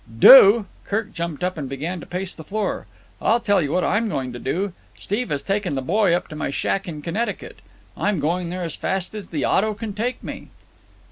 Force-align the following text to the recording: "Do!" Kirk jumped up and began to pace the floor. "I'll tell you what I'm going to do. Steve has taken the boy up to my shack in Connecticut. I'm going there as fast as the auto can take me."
"Do!" 0.17 0.65
Kirk 0.85 1.13
jumped 1.13 1.43
up 1.43 1.59
and 1.59 1.69
began 1.69 1.99
to 1.99 2.07
pace 2.07 2.33
the 2.33 2.43
floor. 2.43 2.87
"I'll 3.21 3.39
tell 3.39 3.61
you 3.61 3.71
what 3.71 3.83
I'm 3.83 4.09
going 4.09 4.33
to 4.33 4.39
do. 4.39 4.73
Steve 4.97 5.29
has 5.29 5.43
taken 5.43 5.75
the 5.75 5.81
boy 5.83 6.13
up 6.15 6.27
to 6.29 6.35
my 6.35 6.49
shack 6.49 6.87
in 6.87 7.03
Connecticut. 7.03 7.59
I'm 7.95 8.19
going 8.19 8.49
there 8.49 8.63
as 8.63 8.73
fast 8.75 9.13
as 9.13 9.27
the 9.29 9.45
auto 9.45 9.75
can 9.75 9.93
take 9.93 10.23
me." 10.23 10.47